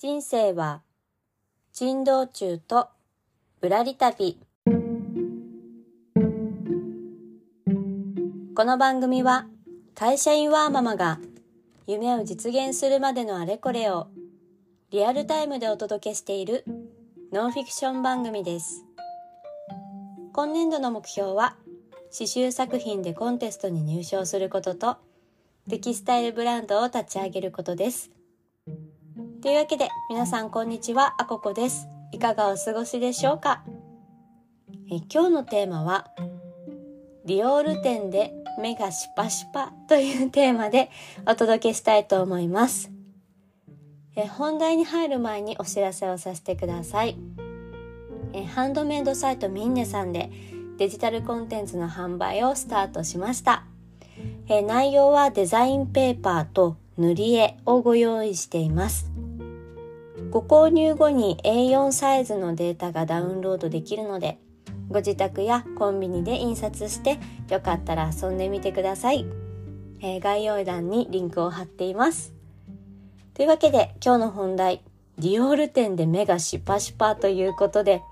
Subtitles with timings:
[0.00, 0.82] 人生は
[1.72, 2.88] 珍道中と
[3.60, 4.38] ぶらり旅。
[8.54, 9.48] この番組は
[9.96, 11.18] 会社員ワーママが
[11.88, 14.06] 夢を実現するまでのあれこれを
[14.92, 16.64] リアルタイムでお届けしている
[17.32, 18.84] ノンフィクション番組です。
[20.32, 21.56] 今年度の目標は
[22.16, 24.98] 刺繍作品でコンテストに入賞することと
[25.68, 28.12] テキスタイルブランドを立ち上げることです。
[29.40, 31.86] というわけで皆さんこんにちはあここです。
[32.10, 33.62] いかがお過ごしでしょうか？
[34.90, 36.10] え今日のテーマは
[37.24, 40.90] ディオール店で目がシパシパというテーマで
[41.24, 42.90] お届けしたいと思います。
[44.16, 47.16] え本題に入る前にお知らせをさせてください。
[48.32, 50.32] えハンドメイドサイトミンネさんで
[50.78, 53.62] デジタルコンテンツの販売をスタートしました。
[54.48, 59.07] え内容はデザインペーパーと塗り絵をご用意しています。
[60.30, 64.38] ご購入後に A4 サイズのデータがダウンロードできるので
[64.88, 69.26] ご自宅やコンビニで印刷してよかったら遊んでみてください、
[70.00, 72.34] えー、概要欄にリンクを貼っています。
[73.32, 74.82] というわけで今日の本題
[75.18, 78.02] ディオール店で目がシパシパということで、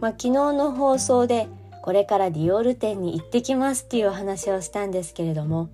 [0.00, 1.48] まあ、昨日の放送で
[1.82, 5.68] これからディオール店に行ってきますっていうお話をしたんですけれども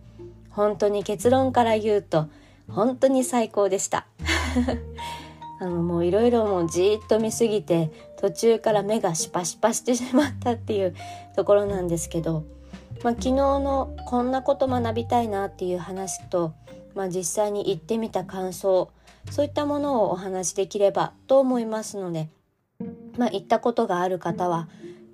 [0.50, 2.28] 本当に結論から言うと
[2.68, 4.06] 本当に最高でした。
[5.60, 10.96] あのもういろいろもうじーっと見すぎて途中から目がシパシパしてしまったっていう
[11.36, 12.44] ところなんですけど、
[13.04, 16.54] まあ、昨日のこんなこと学びたいなっていう話と、
[16.94, 18.90] まあ、実際に行ってみた感想
[19.30, 22.30] そういったものをお話しできればと思いますので、
[23.18, 24.68] まあ、行ったことがある方は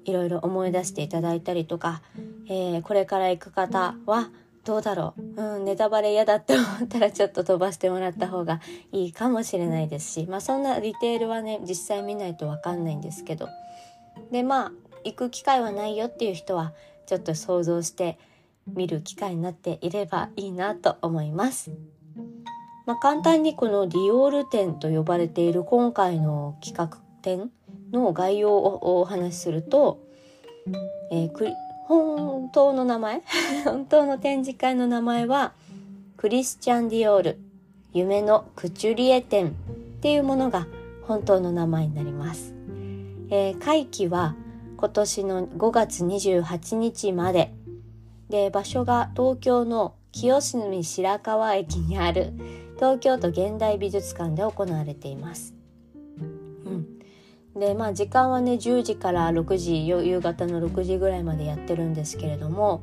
[0.05, 2.03] いろいろ思い出していただいたりとか、
[2.49, 4.31] えー、これから行く方は
[4.67, 10.27] どうだろう、うん、ネタバレ嫌だって思ったらちょっと飛ばしてもらった方がいいかもしれないですし。
[10.27, 13.49] まあそんなディテールはね実際見ないと分かんないんですけど。
[14.33, 14.73] でまあ
[15.05, 16.73] 行く機会はないよっていう人は
[17.07, 18.19] ちょっと想像して
[18.67, 21.71] 見る機会になっていればいいなと思います。
[22.87, 27.51] まあ、簡単にこのディオール展と呼ばれている今回の企画展
[27.93, 30.01] の概要をお話しすると、
[31.13, 31.33] えー、
[31.89, 33.23] 本当の名前？
[33.65, 35.53] 本当の展示会の名前は
[36.17, 37.39] クリスチャン・ディオール
[37.93, 39.51] 夢のクチュリエ展っ
[40.01, 40.67] ていうものが
[41.07, 42.55] 本当の名前になります、
[43.31, 44.35] えー、会期は
[44.77, 47.53] 今年の5月28日まで。
[48.29, 52.33] で場所が東京の清澄白河駅にある
[52.75, 55.56] 東京都現代美術館で行われています。
[57.57, 62.83] でまあ時間はね10時から6時夕方の6時ぐらいまでやってるんですけれども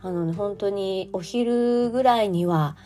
[0.00, 2.76] あの、ね、本当にお昼ぐらいには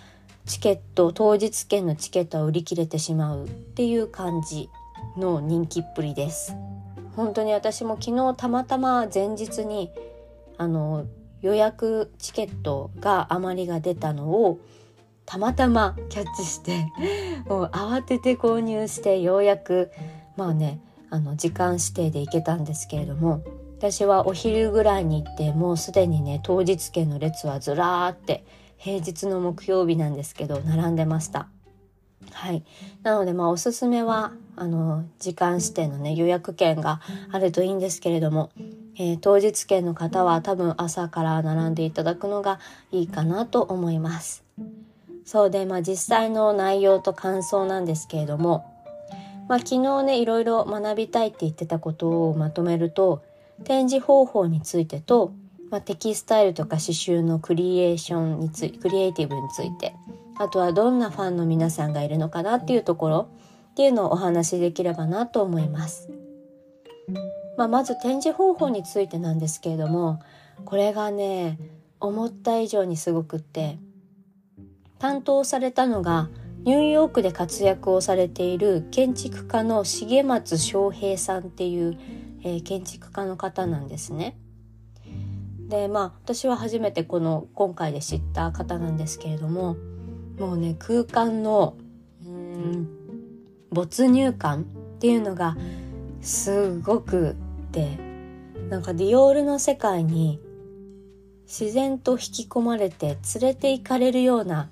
[0.47, 4.71] チケット当日券のチケットは売り切れてしまうっていう感じ
[5.17, 6.55] の人気っぷりです。
[7.17, 9.91] 本当に私も昨日たまたま前日に
[10.59, 11.07] あの
[11.41, 14.61] 予約チケットが余りが出たのを
[15.25, 16.87] たまたまキャッチして
[17.49, 19.91] もう慌てて購入してようやく
[20.37, 20.81] まあね
[21.11, 23.43] あの時間指定で行けたんですけれども
[23.79, 28.45] 私はお昼ぐらいに行ってもうすでにね当日券の列はずらーって
[28.79, 31.49] 平日の木曜日なんですけど並んでました。
[32.33, 32.65] はい、
[33.03, 37.01] なのでまあおすすめはあの時間指定のね予約券が
[37.31, 38.51] あるといいんですけれども、
[38.97, 42.59] えー、当日券の方は多分朝から並んでいただくのが
[42.93, 44.45] いいかなと思います。
[45.25, 48.76] そうでまあ実際の内容と感想なんですけれども
[49.49, 53.23] まあ、昨日ねいろいろ学びたいって言ってたことをまとめると
[53.65, 55.33] 展示方法についてと、
[55.71, 59.95] まあ、テキスタイルとか刺繍のクリエーションについクリエイティブについて
[60.39, 63.29] あとはどんなファンの皆さんがいるのかなっていうところ
[63.73, 66.09] っていうのをお話しできればなと思います。
[67.57, 70.21] まあ、まず展示方法についてなんですけれども
[70.65, 71.59] これがね
[72.01, 73.79] 思った以上にすごくって
[74.99, 76.29] 担当されたのが
[76.67, 81.97] ニューヨークで活躍をされている建築家の重松昌平さんっていう、
[82.43, 84.37] えー、建築家の方なんですね。
[85.69, 89.77] でまあ私は初めてこの今回で知った方なんですけれども
[90.41, 91.77] もうね空間の
[92.25, 92.89] うん
[93.71, 94.65] 没入感っ
[94.99, 95.57] ていうのが
[96.21, 97.37] すごく
[97.71, 97.97] て
[98.71, 100.41] なんかディオールの世界に
[101.45, 104.69] 自然と引き込まれて連れて行かれるような、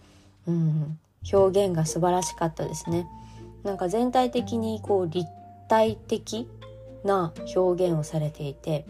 [0.49, 0.99] うん、
[1.33, 3.07] 表現が素晴らしかったですね。
[3.63, 5.29] なんか全体的にこう立
[5.69, 6.49] 体的
[7.05, 8.87] な表現をされていて、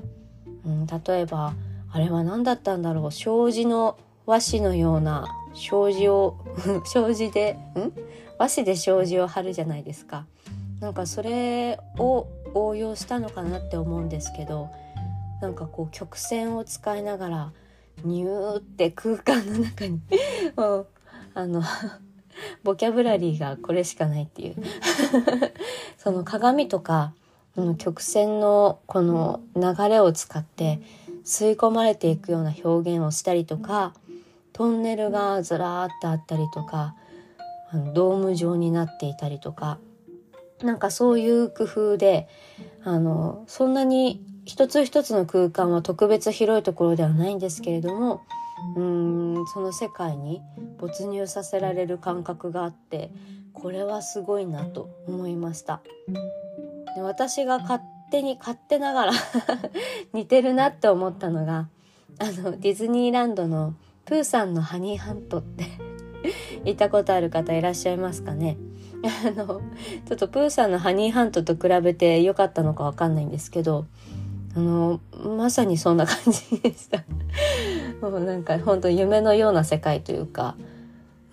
[0.65, 1.55] うん、例えば
[1.91, 3.97] あれは何だったんだろう障子の
[4.27, 6.37] 和紙のような障子を
[6.87, 7.93] 障子でん？
[8.39, 10.27] 和紙で障子を貼るじゃないですか
[10.81, 14.71] なんかそれを応用したのかなって思うんですけど
[15.41, 17.53] なんかこう曲線を使いながら
[18.03, 20.01] ニューって空間の中に
[21.35, 21.63] あの
[22.62, 24.56] ボキャブラリーがこれしかないっていう。
[25.99, 27.12] その鏡とか
[27.79, 30.81] 曲線のこの流れを使って
[31.25, 33.94] 吸い込まれていくような表現をしたりとか
[34.52, 36.94] トンネルがずらーってあったりとか
[37.94, 39.79] ドーム状になっていたりとか
[40.62, 42.29] なんかそういう工夫で
[42.85, 48.23] あのそんなに一つ一つの空間は特別広いところではないんですけれども
[48.77, 50.41] うんその世界に
[50.79, 53.11] 没入させられる感覚があって
[53.53, 55.81] これはすごいなと思いました。
[56.95, 59.12] で私が勝手に勝手ながら
[60.12, 61.69] 似てるなって思ったのが
[62.19, 63.75] あのディズニーランドの
[64.05, 65.65] プーさんのハニーハントって
[66.65, 68.57] 行ったことある方いらっしゃいますかね？
[69.27, 69.61] あの
[70.07, 73.85] ちょっとプーさんのハニーハントと比べて良かったのかわかんないんですけど
[74.57, 75.00] あの
[75.37, 77.05] まさにそんな感じでした。
[78.11, 80.56] もうなんか本当夢のような世界というか、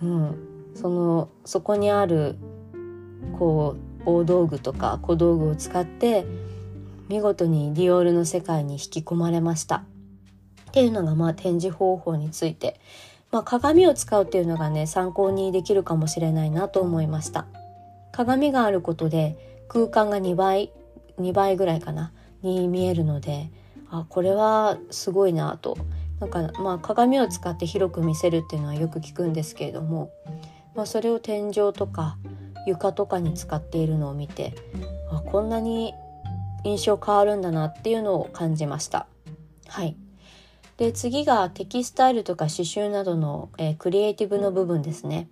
[0.02, 0.36] うん、
[0.76, 2.36] そのそこにある
[3.38, 3.76] こ
[4.06, 6.26] う大道具とか小道具を使って
[7.10, 9.84] 見事にディオールの世界に引き込まれました。
[10.70, 12.80] っていうのがまあ展示方法について、
[13.32, 17.46] まあ、鏡を使うっていうのがね参考にできるかもしれないなと思いました。
[18.14, 20.72] 鏡があることで空間が2倍
[21.20, 23.50] 2倍ぐらいかなに見えるので
[23.90, 25.78] あこれはすごいなと
[26.22, 30.12] なんかまあ鏡を使って広く見せるっていうのはよく聞くんですけれども、
[30.76, 32.18] まあ、それを天井とか
[32.68, 34.54] 床とかに使っているのを見て
[35.12, 35.94] あこんなに
[36.64, 39.08] 印象変わるんだなっていうのを感じました。
[39.68, 39.98] はい
[40.78, 45.28] で次がテキスタイルとか刺繍などの、えー、クリエイティブの部分ですね、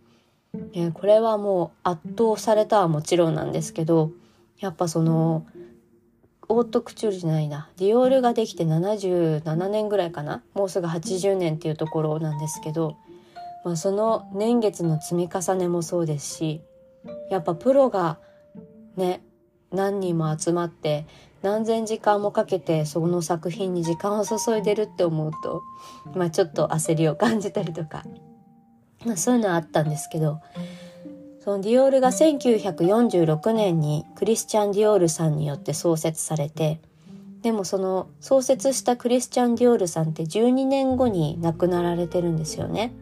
[0.73, 4.11] えー、これはもう圧倒されたはもちろんなんですけど
[4.59, 5.47] やっぱその
[6.49, 7.69] オートクチュールじゃないな。
[7.77, 10.43] ディオールができて77年ぐらいかな。
[10.53, 12.97] もうすぐ80年っていうところなんですけど、
[13.63, 16.61] まあ、その年月の積み重ねもそうですし
[17.29, 18.19] やっぱプロが
[18.95, 19.21] ね
[19.71, 21.05] 何人も集まって
[21.41, 25.61] 何千時間もかけてその作品に時間を注いでるって思うと、
[26.15, 28.03] まあ、ちょっと焦りを感じたりとか、
[29.05, 30.41] まあ、そういうのはあったんですけど
[31.49, 36.79] そのディオールが1946年にクリスチャン・ディオールさんによって創設されて
[37.41, 42.93] でもその創設したクリスチャン・ディオールさんって12年後に亡くなられてるんですよね。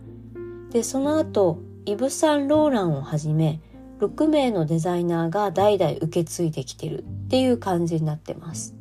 [0.71, 3.59] でその後イブ・サン・ローランをはじめ
[3.99, 8.73] 6名のデザイナーが代々受け継いできてるっていう感じになってます。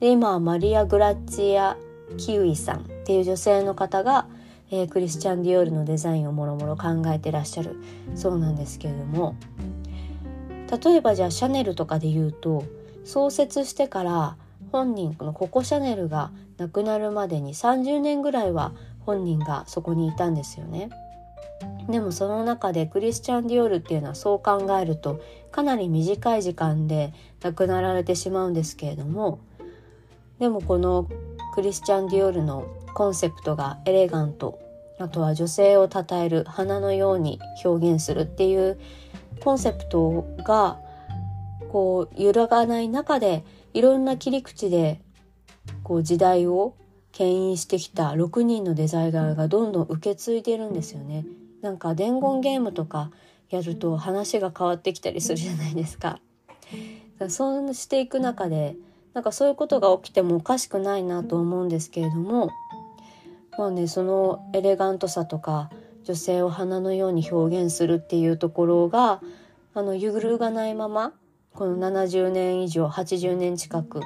[0.00, 1.76] で今はマリア・グラッチア・
[2.16, 4.28] キウイさんっていう女性の方が
[4.74, 7.76] えー、クリスチャン・ディオールのデザインをもろもろ考えてらっしゃる
[8.16, 9.36] そうなんですけれども
[10.84, 12.64] 例えばじゃあシャネルとかで言うと
[13.04, 14.36] 創設してから
[14.72, 18.72] 本人このココ・シャネルが亡くなるまでに30年ぐらいは
[19.06, 20.90] 本人がそこにいたんですよね。
[21.88, 25.20] でもその中でクリスチャン・ディオールっていうのはそう考えると
[25.52, 27.12] かなり短い時間で
[27.42, 29.38] 亡くなられてしまうんですけれども
[30.38, 31.08] でもこの
[31.54, 34.58] クリスチャン・ディオールのコンセプトがエレガント
[34.98, 38.78] あとは女性を称える花のように表現するっていう
[39.40, 40.78] コンセプトが
[41.70, 45.00] こう揺らがない中でいろんな切り口で
[45.82, 46.76] こう時代を
[47.12, 51.24] 牽引してきた6人のデザイナーがどんどん受け継いでるんですよね。
[51.62, 53.10] なんか伝言ゲームとか
[53.50, 56.20] やると話が変わってきたりするじゃないですか。
[57.28, 58.76] そうしていく中で
[59.12, 62.50] なんかそういうことが起きてもおかしくないなと思うんですけれども
[63.58, 65.70] まあねそのエレガントさとか
[66.04, 69.20] 女性を花のように表現するっていうところが
[69.74, 71.12] あの揺るがないまま
[71.52, 74.00] この70年以上80年近く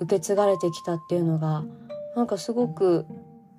[0.00, 1.64] 受け継がれてきたっていうのが
[2.16, 3.06] なんかすごく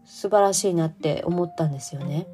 [0.06, 2.28] 素晴らしいなって思ったんですよね。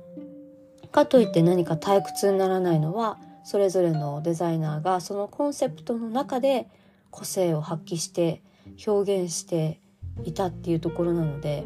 [0.92, 6.68] かといって何か退屈にならないのはそれぞれのデザイナーがそのコンセプトの中で
[7.12, 8.42] 個性を発揮して
[8.88, 9.80] 表現して
[10.24, 11.66] いたっていうところなので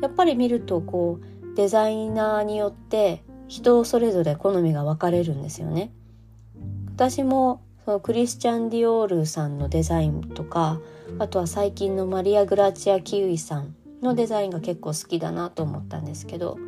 [0.00, 5.92] やっぱり見るとこうデザイナーによって人それぞれ好みが分かれるんですよね。
[6.94, 10.80] 私もそのクリスチャン・ディオールさんのデザインとか
[11.18, 16.58] あとは最近のマリア・グラチア・キウイさんのデザインが結構好きだなと思ったんですけど、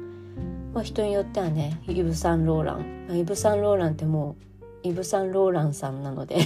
[0.74, 4.36] まあ、人によってはねイブ・サンローランイブ・サンローランっても
[4.84, 6.38] うイブ・サンローランさんなので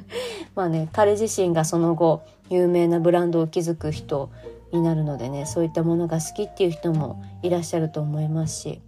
[0.56, 4.30] まあね彼自身がその後有名なブランドを築く人
[4.72, 8.80] になるのでねそういったものが好きっていう人もいらっしゃると思いますし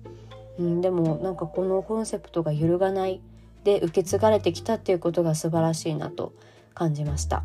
[0.59, 3.21] うん、でもなんかこのコンセプトが揺るがない
[3.65, 6.33] で受け継がれてきたっていうことが素晴らしいなと
[6.75, 7.43] 感じました。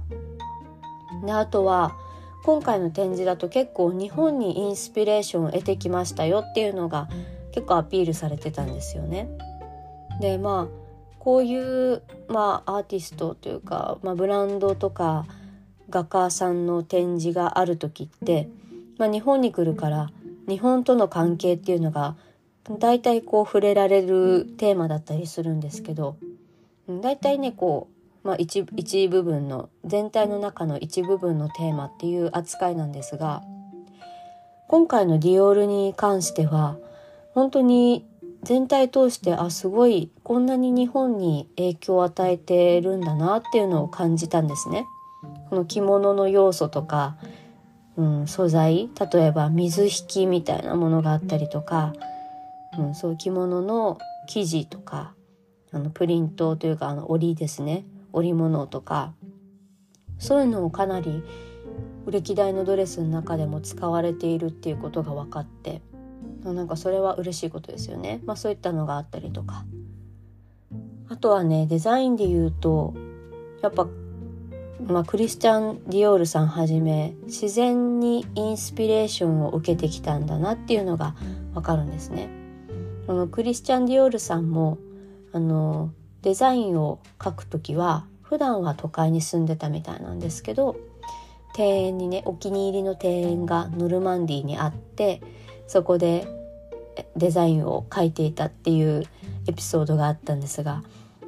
[1.26, 1.96] であとは
[2.44, 7.08] 今回の展示だと結構日本にインスピレーションを得てきましたよっていうのが
[7.54, 9.30] 結構アピールされてたんですよね。
[10.20, 10.84] でまあ
[11.20, 15.26] こういう、まあ、アーティストというか、まあ、ブランドとか
[15.94, 18.50] 画家さんの展示がある時って、
[18.98, 20.10] まあ、日本に来るから
[20.48, 22.16] 日本との関係っていうのが
[22.80, 26.18] 大体こう触れられるテーマだったりするんですけど
[26.88, 27.90] 大体ねこ
[28.24, 33.44] う、まあ一、一部分の全体の中の一部分のテーマっていう扱いなんですが
[34.68, 36.78] 今回のディオールに関しては
[37.36, 38.08] 本当に
[38.42, 44.86] 全体通してあすごいこんなに日本に影響を与えてるんだなっていうのを感じたんですね。
[45.54, 47.16] この着物の要素とか、
[47.96, 51.94] うん、素材例えば水引きみたいなものがあったりとか、
[52.76, 55.14] うん、そう着物の生地とか
[55.72, 59.14] あのプリントというかあの織ですね織物とか
[60.18, 61.24] そういうのをかなり
[62.08, 65.84] 歴代のドレスの中でも使われているっていうことが分かって
[66.44, 68.22] なんかそれは嬉しいことですよね。
[68.26, 69.66] まあそういったのがあったりとか。
[71.10, 72.96] あとはね、デザインで言うと、
[73.62, 73.88] やっぱ、
[74.82, 81.16] まあクリスチャン・ディオールさんはじめ、自然にインスピレーションを受けてきたんだなっていうのが
[81.54, 82.30] わかるんですね。
[83.08, 84.78] あのクリスチャン・ディオールさんも、
[85.32, 90.76] あの、デザインを描くときは、普段は都会に住んでたみたいなんですけど、
[91.58, 95.22] 庭園にね、お気に入りの庭園がノルマンディーにあって、
[95.68, 96.28] そこで
[97.16, 99.04] デザインを描いていたっていう
[99.48, 100.84] エピソードがあったんですが、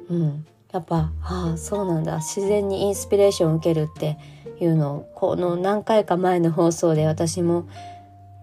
[0.08, 4.18] うん、やっぱああそうなんだ自然にインスピレーションを受けるって
[4.60, 7.68] いうのをこの何回か前の放送で私も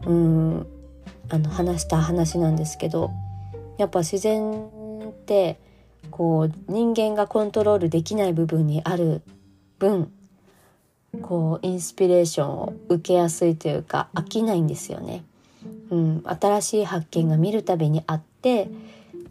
[0.06, 0.68] うん
[1.30, 3.12] あの話した話なんですけど
[3.77, 4.68] やっぱ自然
[5.10, 5.60] って
[6.12, 9.22] こう人間がコントロールできない部分にある
[9.80, 10.12] 分
[11.22, 15.24] こうインスピレーションを受けやすいというか飽きないんですよね。
[15.92, 18.70] うん、新しい発見が見るたびにあって、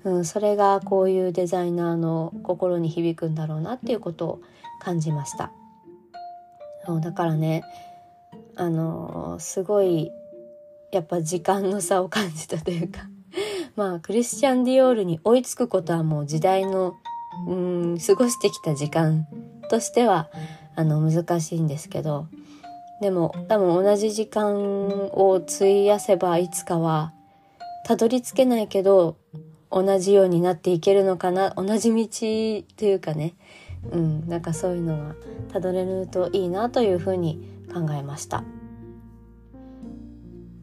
[0.05, 4.41] うん、それがこういうデザイナーの心に響くんだろうなっていうことを
[4.81, 5.53] 感じました。
[6.85, 7.63] そうだからね
[8.57, 10.11] あのすごい
[10.91, 13.09] やっぱ時間の差を感じたというか
[13.77, 16.95] まあクリスチャン・ディオールに追いつくことはもう時代の
[17.47, 19.27] うん過ごしてきた時間
[19.71, 20.29] としては
[20.75, 22.27] あの難しいんですけど
[23.01, 24.55] でも多分同じ時間
[25.13, 27.13] を費やせばいつかは
[27.87, 29.17] たどり着けないけど
[29.73, 31.55] 同じようになっていけるのかな？
[31.57, 32.07] 同じ道
[32.77, 33.35] というかね。
[33.91, 34.29] うん。
[34.29, 35.15] なんかそういうのが
[35.53, 38.45] たどれるといいなというふうに考えました。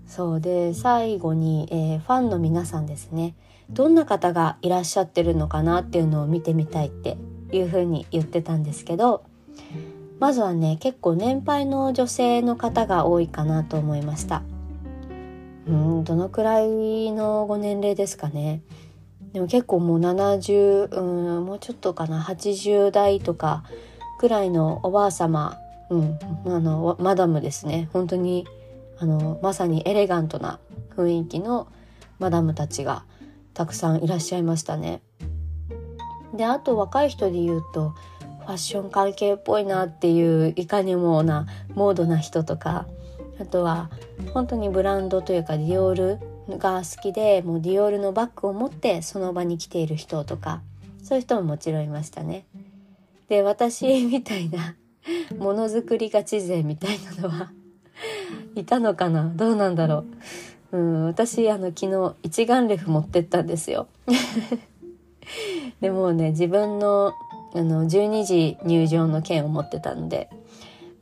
[0.06, 3.36] そうで最後に、えー、ファンの皆さんですね。
[3.70, 7.18] どんな方がいらっしゃってるのかなっていうのを見てみたいって
[7.51, 9.24] いうふうに言ってたんですけど
[10.20, 14.42] まずはね結構年配の女性の方が多いかなと思いました。
[15.68, 16.04] うん。
[16.04, 18.62] どのくらいのご年齢ですかね？
[19.33, 22.21] でも結構もう70うんもうちょっとかな。
[22.21, 23.63] 80代とか
[24.19, 25.57] くらいのおばあ様。
[25.89, 26.19] うん。
[26.45, 27.89] あのマダムですね。
[27.93, 28.48] 本当に
[29.00, 30.59] あのまさにエレガントな
[30.95, 31.67] 雰囲気の
[32.19, 33.03] マダムたちが
[33.53, 35.01] たくさんいらっしゃいましたね。
[36.33, 37.93] であと若い人で言うと
[38.41, 42.88] ファッション関係っぽいなっていういかにもなモードな人とか
[43.39, 43.89] あとは
[44.33, 46.19] 本当にブランドというかディオール
[46.58, 50.62] が好きでもうディオールのバッグを持ってその場に来ている人とか
[51.03, 52.46] そういう人ももちろんいましたね。
[53.27, 54.75] で私みたいな
[55.38, 57.51] ものづくりガチ勢みたいなのは
[58.56, 59.32] いたのかな？
[59.36, 60.03] どうなんだろ
[60.72, 60.77] う？
[60.77, 63.88] うん、私あの昨日一眼レフ持ってったんですよ。
[65.82, 67.13] でもうね自分の
[67.53, 70.29] あの12時入場の券を持ってたんで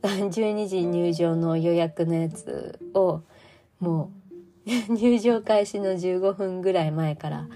[0.02, 3.20] 12時入場の予約のやつを
[3.80, 4.17] もう
[4.88, 7.48] 入場開始の15分ぐらい前から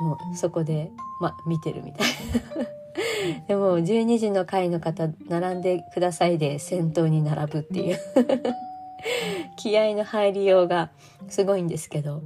[0.00, 2.08] もうそこで、ま、見てるみたい。
[2.08, 2.68] な
[3.46, 7.98] でも12時の回の方並んでくださいで先頭に並ぶっていう。
[9.56, 10.90] 気合の入りようが
[11.28, 12.22] すごいんですけど。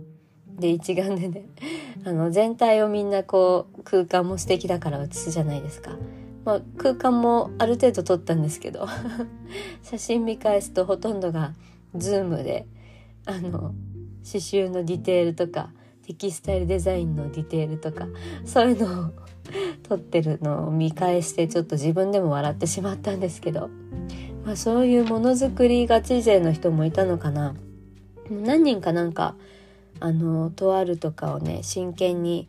[0.59, 1.47] で一眼でね
[2.05, 5.97] あの全体をみんなこう空間も素敵だから写すじゃないですか。
[6.45, 8.87] まあ、空間もある程度撮ったんですけど。
[9.83, 11.55] 写真見返すとほとんどが
[11.95, 12.67] ズームで
[13.27, 13.75] あの
[14.25, 15.71] 刺繍のディテールとか
[16.07, 18.07] テキスタイルデザインのディテールとか
[18.45, 19.13] そういうのを
[19.83, 23.71] 撮ってるのを見返してちょっと自分でも笑ってしまったんですけど、
[24.45, 27.55] まあ、そういうものづくりガチ勢の人もいたのかな
[28.31, 29.37] 何人かなんか
[30.01, 32.49] あのとあるとかをね真剣に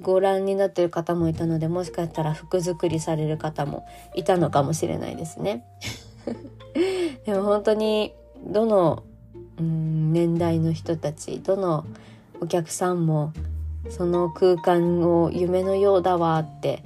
[0.00, 5.64] ご覧になってる方もいたのでもしかしたら服作りされる方もいたのかもしれないですね。
[7.24, 8.12] でも本当に
[8.44, 9.04] どの
[9.58, 11.84] うん年代の人たちどの
[12.40, 13.32] お客さんも
[13.90, 16.82] その空間を夢のようだわって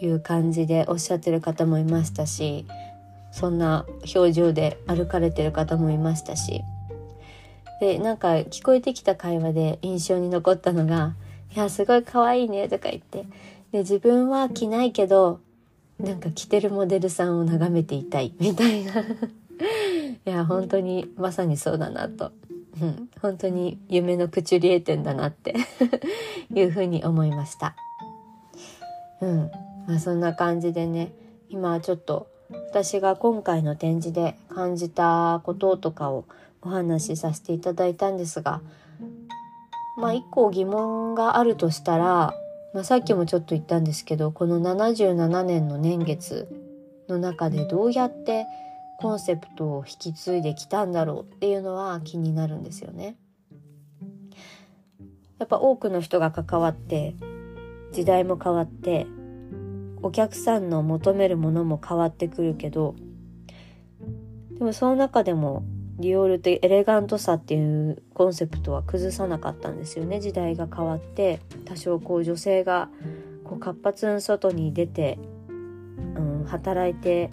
[0.00, 2.66] いう感じでおっしゃってる方もいましたし
[3.32, 6.62] そんな表情で歩かれてる方もいましたし。
[7.78, 11.14] でなんか聞こえてきた会話で印象に残ったのが
[11.54, 13.26] 「いやすごい可愛いね」とか言って。
[13.72, 15.40] で自分は着ないけど
[15.98, 18.92] なんか着てるモデルさんを眺めていたいみたいな。
[20.06, 22.32] いや本当にまさにそうだなと、
[22.80, 25.54] うん、本当に夢のクチュリエ店だなって。
[26.54, 27.74] いうふうに思いました。
[29.20, 29.50] うん。
[29.86, 31.12] まあそんな感じでね
[31.48, 36.24] 今ちょっと私が今回の展示で感じたこととかを
[36.62, 38.60] お話しさせていただいたんですが
[39.96, 42.34] まあ一個疑問があるとしたら、
[42.74, 46.48] まあ、さっきもちょっと言ったんですけどこの77年の年月
[47.08, 48.46] の中でどうやって
[48.98, 53.16] コンセプトを引き継いできたんだろうっていうのは気になるんですよね。
[55.38, 57.14] やっぱ多くの人が関わって
[57.92, 59.06] 時代も変わって
[60.02, 62.94] お客さんの求めるものも変わってくるけど
[64.58, 65.62] でもその中でも
[65.98, 72.88] ディオールってエレガントさっていうコンセプトは崩さなかったんですよね時代が変わって多少こう女性が
[73.44, 77.30] こう活発に外に出て、うん、働いて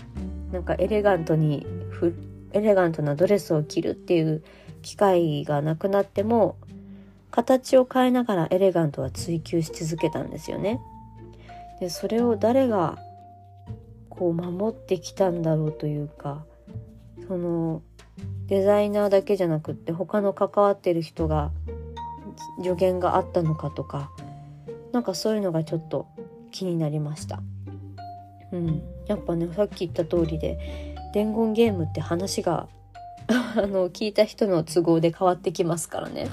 [0.53, 2.13] なんかエレガントにふ
[2.51, 4.43] エレガントなドレスを着るっていう
[4.83, 6.57] 機会がなくなっても
[7.31, 10.79] 形を変えながらエレガントは追求し続けたんですよね。
[11.79, 12.99] でそれを誰が
[14.09, 16.45] こう守ってきたんだろうというか
[17.27, 17.81] その
[18.45, 21.51] デザイナーだけじゃなくって他の関わってる人が
[22.61, 24.11] 助言があったのかとか
[24.91, 26.05] なんかそういうのがちょっと
[26.51, 27.41] 気になりました。
[28.53, 32.69] うん、やっぱねさっき言った通りで伝言ゲームって話が
[33.27, 36.29] あの聞いた人の都合で変わってきますからね。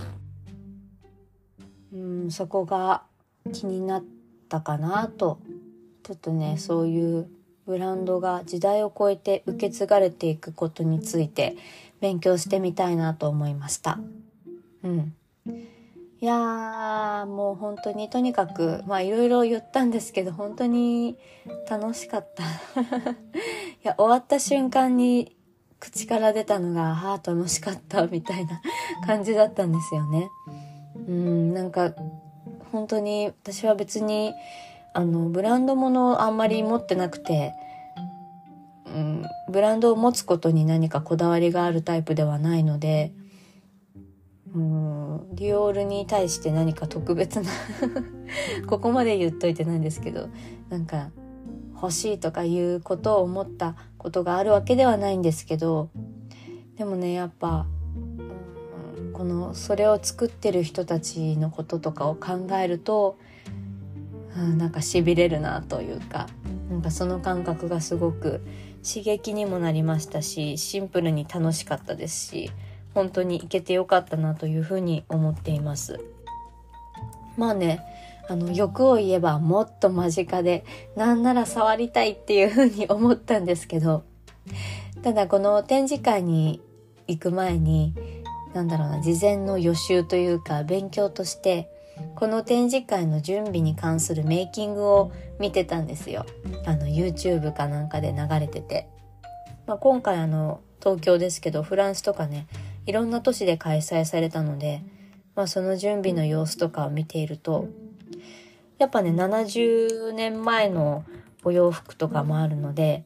[1.92, 3.02] うんそこが
[3.52, 4.04] 気になっ
[4.48, 5.40] たかなと
[6.04, 7.28] ちょっとねそういう
[7.66, 11.56] ブランドが時代を超えて受け継がれていくことについて
[12.00, 13.98] 勉強してみたいなと思いました。
[14.82, 15.14] うん。
[16.22, 21.16] いやー、もう本当にとにかく、まあいろいろ言ったんですけど、本当に
[21.68, 22.42] 楽しかった。
[23.12, 23.16] い
[23.82, 25.34] や、終わった瞬間に
[25.78, 28.60] 口から出たのが、ああ、楽しかったみたいな
[29.06, 30.28] 感じだったんですよね。
[31.08, 31.94] うん、なんか、
[32.70, 34.34] 本当に私は別に、
[34.92, 37.54] あの、ブランドものあんまり持ってなくて、
[38.86, 43.14] うん、ブランドを持つことに何かこだわりがあるタイプではないので、
[44.54, 47.50] うん、ディオールに対して何か特別な
[48.66, 50.28] ここまで言っといてないんですけど、
[50.68, 51.10] なんか
[51.74, 55.90] 欲しいとかいうことを思ったことがあるわけではないんですけど、
[56.76, 57.66] でもね、やっぱ、
[59.12, 63.18] この、それを作ってる人たちのこととかを考えると、
[64.36, 66.26] うん、なんか痺れるなというか、
[66.70, 68.40] なんかその感覚がすごく
[68.86, 72.50] 刺激にもなりましたしシンプルに楽しかったですし
[72.94, 76.00] 本当に行けてよかったなというふうに思っています。
[77.36, 77.82] まあね
[78.28, 84.04] あの欲を言えばもっと間近でなんなら触りたいっていうふうに思ったんですけど
[85.02, 86.60] ただこの展示会に
[87.08, 87.92] 行く前に
[88.54, 91.68] なんだろうな事前の予習というか勉強として
[92.14, 96.24] この展示会の準備に関するメイキングを見てたんですよ。
[96.66, 98.88] あの YouTube かなんかで流れてて、
[99.66, 102.46] まあ、今回あの東京ですけどフランスとかね
[102.90, 104.82] いろんな都市で開催されたので、
[105.36, 107.68] まあ、その準備の様子とかを見ていると
[108.78, 111.04] やっぱね70年前の
[111.44, 113.04] お洋服とかもあるので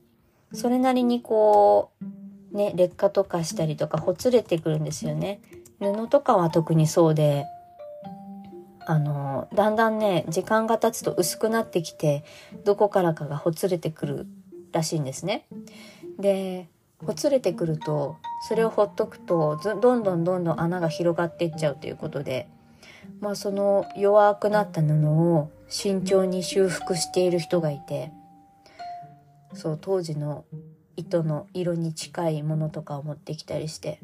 [0.55, 5.43] それなりにこうね劣化とかしたりとかほつれてくるんですよね
[5.81, 7.45] 布とかは特にそうで
[8.87, 12.25] あのだんだんね時間が経つと薄くなってきて
[12.65, 14.27] どこからかがほつれてくる
[14.73, 15.47] らしいんですね。
[16.19, 16.71] で
[17.05, 18.17] ほつれてくると
[18.47, 22.49] それをほっとくとどんどんどんどん穴が広がっていっちゃうということで、
[23.21, 28.13] まあ、その弱くなった布を慎重に修復している人がいて
[29.55, 30.45] そう当時の
[30.97, 34.01] 糸の色に近いものとかを持ってきたりして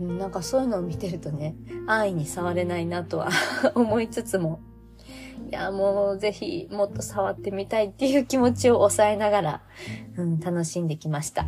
[0.00, 1.54] なんかそういうのを見てるとね、
[1.86, 3.28] 安易に触れないなとは
[3.76, 4.60] 思いつつも、
[5.50, 9.62] いや、もうぜひもっと触ってみたいっていう気持ちを抑えながら、
[10.16, 11.44] うん、楽しんできました。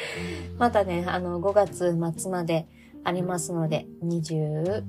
[0.58, 2.66] またね、あの、5月末まで
[3.04, 4.82] ありますので、28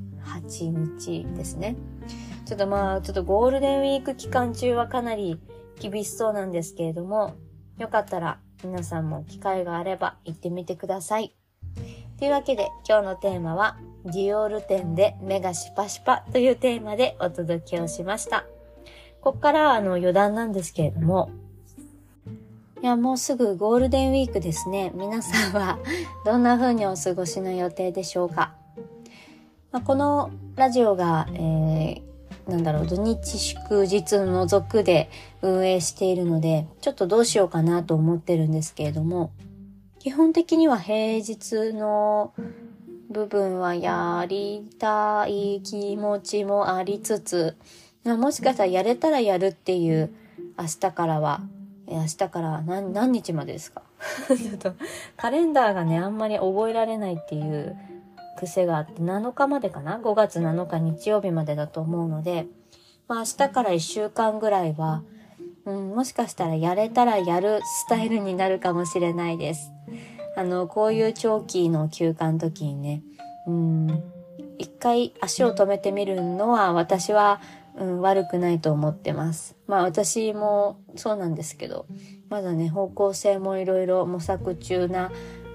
[0.70, 1.76] 日ですね。
[2.46, 5.40] ちょっとまあ、ちょっとゴールデンウィーク期間中はかなり
[5.80, 7.36] 厳しそうなんですけれども、
[7.78, 11.36] よかったら皆さんも機会があれば行ってみてください。
[12.18, 18.46] というわけで今日のテーマはディオール店で目がシパシパというテーマでお届けをしました。
[19.22, 21.30] こっからあの余談なんですけれども、
[22.82, 24.94] いや、もうすぐゴールデンウィークですね。
[24.96, 25.80] 皆さんは
[26.26, 28.54] どんな風にお過ごしの予定でしょうか？
[29.74, 35.10] まあ、このラジオが、えー、なんだろう、土日祝日除くで
[35.42, 39.32] 運営しているので、ちょっとどうしようかなと思ってるんですけれども、
[40.00, 42.32] 基本的には平日の
[43.10, 47.58] 部分はやりたい気持ちもありつつ、
[48.06, 50.10] もしかしたらやれたらやるっていう
[50.58, 51.42] 明日からは
[51.96, 53.82] 明日から何何日までですか？
[54.28, 54.74] ちょっと
[55.18, 57.76] カレンダーがねあんまり覚えられないっていう
[58.38, 62.48] 癖があって7日までかな？5月7日日曜日までだと思うので、
[63.08, 65.04] まあ、明日から1週間ぐらいは、
[65.66, 69.72] うん、もしかしたらやれたらやるスタイルになるかもしれないです。
[70.38, 73.02] あのこういう長期の休暇の時にね、
[73.48, 74.04] うん、
[74.58, 77.42] 一回足を止めてみるのは私は
[77.80, 79.56] うん、悪くないと思ってます。
[79.66, 81.86] まあ私もそうなんですけど、
[82.30, 85.12] まだね、方向性もいろいろ模索中な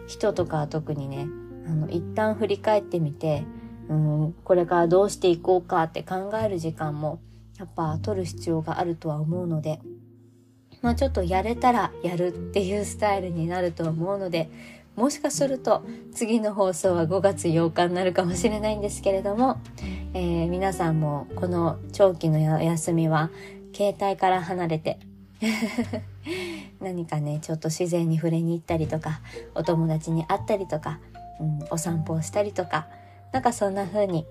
[0.07, 1.27] 人とかは特にね、
[1.67, 3.45] あの、一旦振り返ってみて、
[3.89, 7.21] うん、これからどうしていこうかって考える時間も、
[7.59, 9.81] やっぱ取る必要があるとは思うので、
[10.81, 14.51] まあちょっとやれたらやるっていうスタイルになると思うので、
[14.97, 19.61] もしかすると次の放送は5月8日になるかもしれないんですけれども、
[20.15, 23.31] えー、皆さんもこの長期の休みは
[23.75, 25.01] 携帯から離れて
[26.81, 29.21] 何かねちょっと自然に触れに行ったりとか
[29.55, 31.01] お友達に会ったりとか、
[31.41, 32.87] うん、お散歩をしたりとか
[33.33, 34.25] なんかそんな風に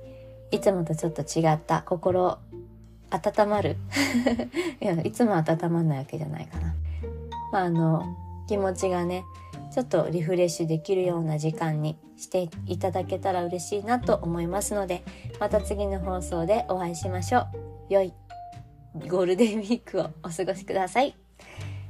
[0.51, 2.37] いつもとちょっと違った心
[3.09, 3.75] 温まる
[4.79, 6.73] いやいつも温まんないわけじゃないかな。
[7.51, 8.15] まああの
[8.47, 9.23] 気持ちがね
[9.73, 15.03] ちょっとリフレッシュできるような時間にしていただけたら嬉しいなと思いますので
[15.39, 17.47] また次の放送でお会いしましょう。
[17.89, 18.13] 良い
[19.07, 21.15] ゴールデンウィークをお過ごしください。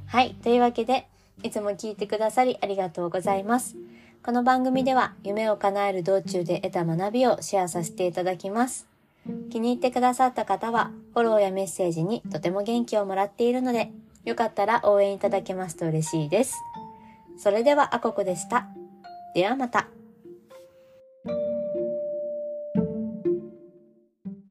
[0.06, 0.34] はい。
[0.42, 1.06] というわけで
[1.42, 3.76] いつも聞いてくださりありがとうございます。
[4.22, 8.86] この番組では夢を叶える道中で得た学びをシェアさせていただきます。
[9.50, 13.90] 気に入ってくださった方はフォローやメッセージにとても元気をもらっているので
[14.24, 16.54] よかったら応援いただけますと嬉しいです。
[17.36, 18.66] それではあここでした。
[19.34, 19.88] ではまた。